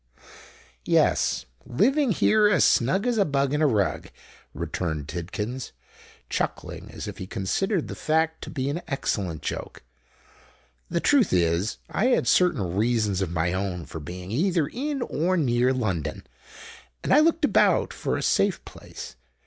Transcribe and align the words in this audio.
"Yes—living 0.83 2.13
here 2.13 2.47
as 2.49 2.65
snug 2.65 3.05
as 3.05 3.19
a 3.19 3.23
bug 3.23 3.53
in 3.53 3.61
a 3.61 3.67
rug," 3.67 4.09
returned 4.51 5.07
Tidkins, 5.07 5.73
chuckling 6.27 6.89
as 6.89 7.07
if 7.07 7.19
he 7.19 7.27
considered 7.27 7.87
the 7.87 7.93
fact 7.93 8.41
to 8.41 8.49
be 8.49 8.67
an 8.71 8.81
excellent 8.87 9.43
joke. 9.43 9.83
"The 10.89 11.01
truth 11.01 11.31
is 11.31 11.77
I 11.87 12.07
had 12.07 12.27
certain 12.27 12.75
reasons 12.75 13.21
of 13.21 13.29
my 13.29 13.53
own 13.53 13.85
for 13.85 13.99
being 13.99 14.31
either 14.31 14.65
in 14.65 15.03
or 15.03 15.37
near 15.37 15.71
London: 15.71 16.25
and 17.03 17.13
I 17.13 17.19
looked 17.19 17.45
about 17.45 17.93
for 17.93 18.17
a 18.17 18.23
safe 18.23 18.65
place. 18.65 19.15